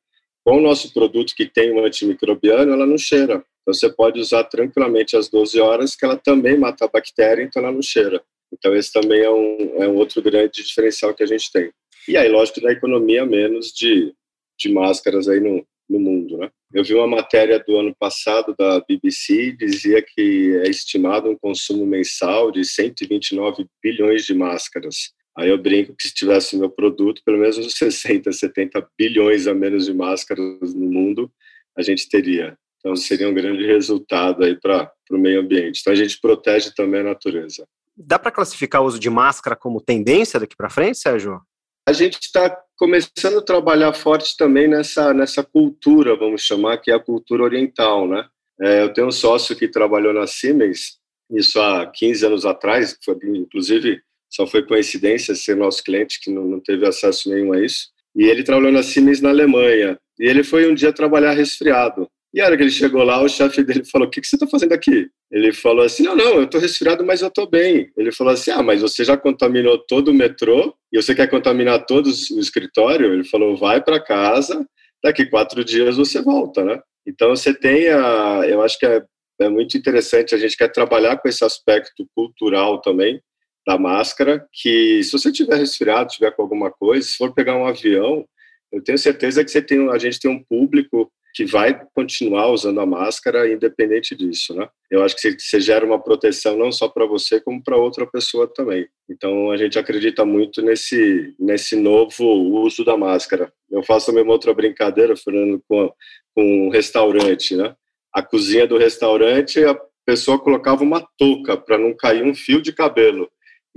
Com 0.48 0.60
o 0.60 0.62
nosso 0.62 0.94
produto 0.94 1.36
que 1.36 1.46
tem 1.46 1.74
um 1.74 1.84
antimicrobiano, 1.84 2.72
ela 2.72 2.86
não 2.86 2.98
cheira. 2.98 3.44
Então, 3.62 3.74
você 3.74 3.92
pode 3.92 4.18
usar 4.18 4.46
tranquilamente 4.46 5.18
às 5.18 5.28
12 5.28 5.60
horas, 5.60 5.94
que 5.94 6.06
ela 6.06 6.16
também 6.16 6.58
mata 6.58 6.86
a 6.86 6.88
bactéria, 6.88 7.44
então 7.44 7.62
ela 7.62 7.74
não 7.74 7.82
cheira. 7.82 8.24
Então, 8.54 8.74
esse 8.74 8.94
também 8.94 9.20
é 9.20 9.30
um, 9.30 9.84
é 9.84 9.90
um 9.90 9.96
outro 9.98 10.22
grande 10.22 10.64
diferencial 10.64 11.14
que 11.14 11.22
a 11.22 11.26
gente 11.26 11.52
tem. 11.52 11.70
E 12.08 12.16
aí, 12.16 12.30
lógico, 12.30 12.62
da 12.62 12.72
economia 12.72 13.26
menos 13.26 13.74
de, 13.74 14.14
de 14.58 14.72
máscaras 14.72 15.28
aí 15.28 15.42
no, 15.42 15.68
no 15.90 16.00
mundo, 16.00 16.38
né? 16.38 16.50
Eu 16.74 16.82
vi 16.82 16.94
uma 16.94 17.08
matéria 17.08 17.60
do 17.60 17.76
ano 17.76 17.94
passado 18.00 18.56
da 18.58 18.80
BBC, 18.88 19.52
dizia 19.52 20.02
que 20.02 20.62
é 20.64 20.70
estimado 20.70 21.30
um 21.30 21.38
consumo 21.38 21.86
mensal 21.86 22.54
de 22.54 22.64
129 22.64 23.68
bilhões 23.84 24.24
de 24.24 24.34
máscaras. 24.34 25.12
Aí 25.38 25.50
eu 25.50 25.58
brinco 25.58 25.94
que 25.96 26.08
se 26.08 26.14
tivesse 26.14 26.58
meu 26.58 26.70
produto, 26.70 27.22
pelo 27.24 27.38
menos 27.38 27.58
uns 27.58 27.74
60, 27.78 28.32
70 28.32 28.88
bilhões 28.98 29.46
a 29.48 29.54
menos 29.54 29.86
de 29.86 29.94
máscaras 29.94 30.74
no 30.74 30.90
mundo, 30.90 31.32
a 31.78 31.82
gente 31.82 32.10
teria. 32.10 32.58
Então, 32.80 32.96
seria 32.96 33.30
um 33.30 33.34
grande 33.34 33.66
resultado 33.66 34.44
aí 34.44 34.56
para 34.56 34.92
o 35.12 35.18
meio 35.18 35.42
ambiente. 35.42 35.80
Então, 35.82 35.94
a 35.94 35.96
gente 35.96 36.20
protege 36.20 36.72
também 36.76 37.02
a 37.02 37.06
natureza. 37.06 37.68
Dá 37.96 38.18
para 38.18 38.32
classificar 38.32 38.82
o 38.82 38.86
uso 38.86 39.00
de 39.00 39.10
máscara 39.10 39.56
como 39.56 39.82
tendência 39.82 40.40
daqui 40.40 40.56
para 40.56 40.70
frente, 40.70 41.00
Sérgio? 41.00 41.42
A 41.88 41.94
gente 41.94 42.20
está 42.20 42.56
começando 42.76 43.40
a 43.40 43.42
trabalhar 43.42 43.94
forte 43.94 44.36
também 44.38 44.68
nessa, 44.68 45.14
nessa 45.14 45.44
cultura, 45.44 46.16
vamos 46.16 46.42
chamar, 46.42 46.78
que 46.78 46.92
é 46.92 46.96
a 46.96 47.00
cultura 47.00 47.44
oriental, 47.44 48.08
né? 48.08 48.28
É, 48.60 48.84
eu 48.84 48.94
tenho 48.94 49.08
um 49.08 49.12
sócio 49.12 49.56
que 49.56 49.68
trabalhou 49.68 50.14
na 50.14 50.28
Siemens, 50.28 51.00
isso 51.32 51.60
há 51.60 51.86
15 51.86 52.26
anos 52.26 52.46
atrás, 52.46 52.98
foi, 53.04 53.16
inclusive 53.24 54.02
só 54.30 54.46
foi 54.46 54.64
coincidência 54.64 55.36
ser 55.36 55.56
nosso 55.56 55.84
cliente, 55.84 56.20
que 56.22 56.32
não, 56.32 56.44
não 56.44 56.60
teve 56.60 56.86
acesso 56.88 57.30
nenhum 57.30 57.54
a 57.54 57.64
isso. 57.64 57.88
E 58.16 58.26
ele 58.26 58.44
trabalhou 58.44 58.72
na 58.72 58.84
Siemens 58.84 59.22
na 59.22 59.30
Alemanha. 59.30 59.98
E 60.20 60.26
ele 60.26 60.44
foi 60.44 60.70
um 60.70 60.74
dia 60.74 60.92
trabalhar 60.92 61.32
resfriado. 61.32 62.08
E 62.34 62.42
a 62.42 62.46
hora 62.46 62.58
que 62.58 62.64
ele 62.64 62.72
chegou 62.72 63.04
lá, 63.04 63.22
o 63.22 63.30
chefe 63.30 63.64
dele 63.64 63.86
falou: 63.86 64.08
O 64.08 64.12
que, 64.12 64.20
que 64.20 64.28
você 64.28 64.36
está 64.36 64.46
fazendo 64.48 64.74
aqui? 64.74 65.08
Ele 65.32 65.54
falou 65.54 65.86
assim: 65.86 66.04
Não, 66.04 66.16
não, 66.16 66.34
eu 66.36 66.44
estou 66.44 66.60
resfriado, 66.60 67.06
mas 67.06 67.22
eu 67.22 67.30
estou 67.30 67.50
bem. 67.50 67.90
Ele 67.96 68.12
falou 68.12 68.34
assim: 68.34 68.52
Ah, 68.52 68.62
mas 68.62 68.82
você 68.82 69.04
já 69.04 69.16
contaminou 69.16 69.78
todo 69.88 70.10
o 70.10 70.14
metrô 70.14 70.76
e 70.92 71.02
você 71.02 71.16
quer 71.16 71.30
contaminar 71.30 71.86
todo 71.86 72.08
o 72.08 72.40
escritório? 72.40 73.14
Ele 73.14 73.24
falou: 73.24 73.56
Vai 73.56 73.82
para 73.82 74.04
casa, 74.04 74.66
daqui 75.04 75.26
quatro 75.26 75.64
dias 75.64 75.96
você 75.96 76.22
volta, 76.22 76.64
né? 76.66 76.80
Então 77.08 77.30
você 77.30 77.54
tem 77.54 77.88
a. 77.90 78.42
Eu 78.48 78.62
acho 78.62 78.78
que 78.78 78.86
é, 78.86 79.02
é 79.42 79.50
muito 79.50 79.78
interessante, 79.78 80.36
a 80.36 80.38
gente 80.38 80.58
quer 80.58 80.72
trabalhar 80.72 81.18
com 81.18 81.30
esse 81.30 81.46
aspecto 81.46 82.06
cultural 82.14 82.82
também 82.82 83.22
da 83.68 83.78
máscara, 83.78 84.48
que 84.54 85.04
se 85.04 85.12
você 85.12 85.30
tiver 85.30 85.58
resfriado, 85.58 86.10
tiver 86.10 86.32
com 86.32 86.42
alguma 86.42 86.72
coisa, 86.72 87.06
se 87.06 87.18
for 87.18 87.34
pegar 87.34 87.58
um 87.58 87.68
avião, 87.68 88.26
eu 88.72 88.82
tenho 88.82 88.98
certeza 88.98 89.44
que 89.44 89.52
você 89.52 89.62
tem, 89.62 89.90
a 89.90 89.98
gente 89.98 90.22
tem 90.22 90.32
um 90.32 90.42
público 90.42 91.12
que 91.34 91.46
vai 91.46 91.78
continuar 91.94 92.50
usando 92.50 92.80
a 92.80 92.86
máscara 92.86 93.52
independente 93.52 94.16
disso, 94.16 94.56
né? 94.56 94.68
Eu 94.90 95.04
acho 95.04 95.16
que 95.18 95.38
você 95.38 95.60
gera 95.60 95.86
uma 95.86 96.02
proteção 96.02 96.58
não 96.58 96.72
só 96.72 96.88
para 96.88 97.06
você 97.06 97.42
como 97.42 97.62
para 97.62 97.76
outra 97.78 98.08
pessoa 98.08 98.48
também. 98.48 98.88
Então 99.10 99.52
a 99.52 99.58
gente 99.58 99.78
acredita 99.78 100.26
muito 100.26 100.62
nesse 100.62 101.36
nesse 101.38 101.76
novo 101.76 102.24
uso 102.26 102.84
da 102.84 102.98
máscara. 102.98 103.52
Eu 103.70 103.84
faço 103.84 104.08
também 104.08 104.24
uma 104.24 104.34
outra 104.34 104.54
brincadeira, 104.54 105.16
Fernando, 105.16 105.62
com 105.68 105.92
com 106.34 106.68
um 106.68 106.70
restaurante, 106.70 107.56
né? 107.56 107.76
A 108.14 108.24
cozinha 108.24 108.66
do 108.66 108.78
restaurante, 108.78 109.64
a 109.64 109.78
pessoa 110.06 110.40
colocava 110.40 110.84
uma 110.84 111.06
touca 111.18 111.58
para 111.58 111.78
não 111.78 111.94
cair 111.96 112.24
um 112.24 112.34
fio 112.34 112.62
de 112.62 112.72
cabelo 112.72 113.30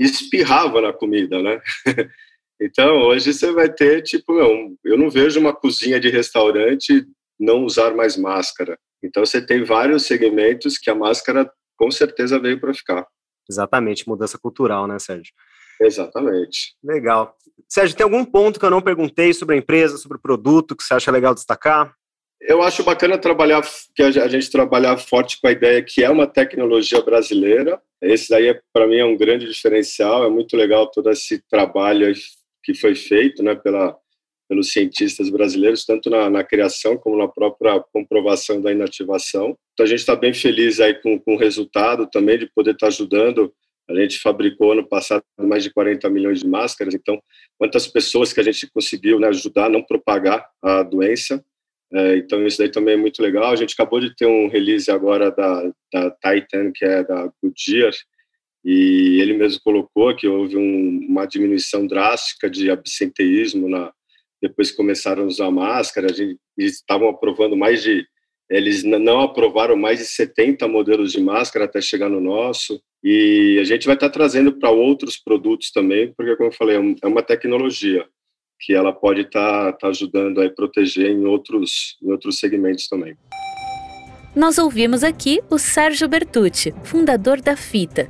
espirrava 0.04 0.80
na 0.80 0.92
comida, 0.92 1.42
né? 1.42 1.60
Então, 2.62 3.00
hoje 3.04 3.32
você 3.32 3.50
vai 3.52 3.72
ter, 3.72 4.02
tipo, 4.02 4.38
eu, 4.38 4.76
eu 4.84 4.98
não 4.98 5.08
vejo 5.08 5.40
uma 5.40 5.50
cozinha 5.50 5.98
de 5.98 6.10
restaurante 6.10 7.06
não 7.38 7.64
usar 7.64 7.94
mais 7.94 8.18
máscara. 8.18 8.78
Então 9.02 9.24
você 9.24 9.40
tem 9.40 9.64
vários 9.64 10.04
segmentos 10.04 10.76
que 10.76 10.90
a 10.90 10.94
máscara 10.94 11.50
com 11.76 11.90
certeza 11.90 12.38
veio 12.38 12.60
para 12.60 12.74
ficar. 12.74 13.06
Exatamente, 13.50 14.06
mudança 14.06 14.38
cultural, 14.38 14.86
né, 14.86 14.98
Sérgio? 14.98 15.32
Exatamente. 15.80 16.76
Legal. 16.84 17.34
Sérgio, 17.66 17.96
tem 17.96 18.04
algum 18.04 18.24
ponto 18.24 18.60
que 18.60 18.66
eu 18.66 18.70
não 18.70 18.82
perguntei 18.82 19.32
sobre 19.32 19.54
a 19.54 19.58
empresa, 19.58 19.96
sobre 19.96 20.18
o 20.18 20.20
produto, 20.20 20.76
que 20.76 20.84
você 20.84 20.92
acha 20.92 21.10
legal 21.10 21.34
destacar? 21.34 21.94
Eu 22.40 22.62
acho 22.62 22.82
bacana 22.82 23.18
trabalhar, 23.18 23.62
que 23.94 24.02
a 24.02 24.28
gente 24.28 24.50
trabalhar 24.50 24.96
forte 24.96 25.38
com 25.40 25.46
a 25.46 25.52
ideia 25.52 25.82
que 25.82 26.02
é 26.02 26.08
uma 26.08 26.26
tecnologia 26.26 27.00
brasileira. 27.02 27.80
Esse 28.00 28.30
daí, 28.30 28.58
para 28.72 28.86
mim, 28.86 28.96
é 28.96 29.04
um 29.04 29.16
grande 29.16 29.46
diferencial. 29.46 30.24
É 30.24 30.30
muito 30.30 30.56
legal 30.56 30.90
todo 30.90 31.10
esse 31.10 31.42
trabalho 31.50 32.12
que 32.64 32.74
foi 32.74 32.94
feito 32.94 33.42
né, 33.42 33.54
pela, 33.54 33.94
pelos 34.48 34.72
cientistas 34.72 35.28
brasileiros, 35.28 35.84
tanto 35.84 36.08
na, 36.08 36.30
na, 36.30 36.42
criação 36.42 36.96
como 36.96 37.16
na 37.16 37.28
própria 37.28 37.78
comprovação 37.92 38.60
da 38.60 38.72
inativação. 38.72 39.56
Então, 39.72 39.84
a 39.84 39.88
gente 39.88 40.00
está 40.00 40.16
bem 40.16 40.32
feliz 40.32 40.80
aí 40.80 40.94
com, 40.94 41.18
com 41.20 41.34
o 41.34 41.38
resultado 41.38 42.08
também 42.10 42.38
de 42.38 42.50
poder 42.52 42.72
estar 42.72 42.86
tá 42.86 42.88
ajudando. 42.88 43.52
A 43.88 43.94
gente 43.94 44.18
fabricou 44.18 44.72
ano 44.72 44.88
passado 44.88 45.22
mais 45.38 45.62
de 45.62 45.70
40 45.72 46.08
milhões 46.08 46.40
de 46.40 46.48
máscaras, 46.48 46.94
então, 46.94 47.20
quantas 47.58 47.86
pessoas 47.86 48.32
que 48.32 48.40
a 48.40 48.42
gente 48.42 48.68
conseguiu 48.72 49.18
né, 49.18 49.28
ajudar 49.28 49.66
a 49.66 49.70
não 49.70 49.82
propagar 49.82 50.46
a 50.62 50.82
doença. 50.82 51.44
É, 51.92 52.16
então, 52.18 52.46
isso 52.46 52.58
daí 52.58 52.70
também 52.70 52.94
é 52.94 52.96
muito 52.96 53.20
legal. 53.20 53.50
A 53.52 53.56
gente 53.56 53.74
acabou 53.74 54.00
de 54.00 54.14
ter 54.14 54.26
um 54.26 54.48
release 54.48 54.90
agora 54.90 55.30
da, 55.30 55.72
da 55.92 56.10
Titan, 56.10 56.70
que 56.72 56.84
é 56.84 57.02
da 57.02 57.30
Goodyear, 57.42 57.92
e 58.64 59.18
ele 59.20 59.32
mesmo 59.32 59.60
colocou 59.64 60.14
que 60.14 60.28
houve 60.28 60.56
um, 60.56 61.06
uma 61.08 61.26
diminuição 61.26 61.86
drástica 61.86 62.48
de 62.48 62.70
absenteísmo 62.70 63.68
na, 63.68 63.92
depois 64.40 64.70
que 64.70 64.76
começaram 64.76 65.24
a 65.24 65.26
usar 65.26 65.50
máscara, 65.50 66.08
a 66.10 66.14
gente 66.14 66.38
estavam 66.56 67.08
aprovando 67.08 67.56
mais 67.56 67.82
de 67.82 68.06
Eles 68.48 68.84
não 68.84 69.20
aprovaram 69.20 69.76
mais 69.76 69.98
de 69.98 70.04
70 70.04 70.68
modelos 70.68 71.12
de 71.12 71.20
máscara 71.20 71.64
até 71.64 71.80
chegar 71.80 72.08
no 72.08 72.20
nosso. 72.20 72.80
E 73.02 73.58
a 73.60 73.64
gente 73.64 73.86
vai 73.86 73.94
estar 73.94 74.10
trazendo 74.10 74.52
para 74.58 74.70
outros 74.70 75.16
produtos 75.16 75.70
também, 75.72 76.12
porque, 76.14 76.36
como 76.36 76.50
eu 76.50 76.54
falei, 76.54 76.76
é, 76.76 76.94
é 77.02 77.06
uma 77.06 77.22
tecnologia 77.22 78.06
que 78.60 78.74
ela 78.74 78.92
pode 78.92 79.22
estar, 79.22 79.70
estar 79.70 79.88
ajudando 79.88 80.42
a 80.42 80.50
proteger 80.50 81.10
em 81.10 81.24
outros, 81.24 81.96
em 82.02 82.10
outros 82.10 82.38
segmentos 82.38 82.88
também. 82.88 83.16
Nós 84.36 84.58
ouvimos 84.58 85.02
aqui 85.02 85.40
o 85.50 85.58
Sérgio 85.58 86.08
Bertucci, 86.08 86.72
fundador 86.84 87.40
da 87.40 87.56
Fita, 87.56 88.08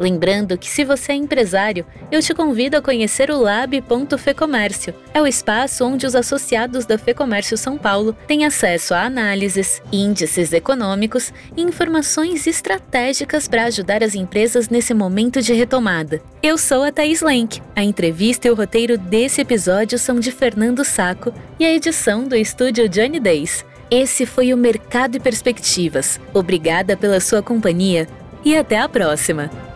Lembrando 0.00 0.56
que 0.56 0.66
se 0.66 0.82
você 0.82 1.12
é 1.12 1.14
empresário, 1.14 1.84
eu 2.10 2.22
te 2.22 2.32
convido 2.32 2.74
a 2.74 2.80
conhecer 2.80 3.30
o 3.30 3.38
lab.fecomércio. 3.38 4.94
É 5.12 5.20
o 5.20 5.26
espaço 5.26 5.84
onde 5.84 6.06
os 6.06 6.14
associados 6.14 6.86
da 6.86 6.96
Fecomércio 6.96 7.54
São 7.58 7.76
Paulo 7.76 8.16
têm 8.26 8.46
acesso 8.46 8.94
a 8.94 9.02
análises, 9.02 9.82
índices 9.92 10.54
econômicos 10.54 11.34
e 11.54 11.60
informações 11.60 12.46
estratégicas 12.46 13.46
para 13.46 13.64
ajudar 13.64 14.02
as 14.02 14.14
empresas 14.14 14.70
nesse 14.70 14.94
momento 14.94 15.42
de 15.42 15.52
retomada. 15.52 16.22
Eu 16.42 16.56
sou 16.56 16.82
a 16.82 16.90
Thaís 16.90 17.20
Lenk. 17.20 17.60
A 17.76 17.82
entrevista 17.82 18.48
e 18.48 18.50
o 18.50 18.54
roteiro 18.54 18.96
desse 18.96 19.42
episódio 19.42 19.98
são 19.98 20.18
de 20.18 20.32
Fernando 20.32 20.82
Saco 20.82 21.30
e 21.58 21.66
a 21.66 21.74
edição 21.74 22.24
do 22.24 22.34
estúdio 22.34 22.88
Johnny 22.88 23.20
Days. 23.20 23.66
Esse 23.90 24.24
foi 24.24 24.54
o 24.54 24.56
Mercado 24.56 25.16
e 25.16 25.20
Perspectivas. 25.20 26.18
Obrigada 26.32 26.96
pela 26.96 27.20
sua 27.20 27.42
companhia 27.42 28.08
e 28.42 28.56
até 28.56 28.78
a 28.78 28.88
próxima! 28.88 29.69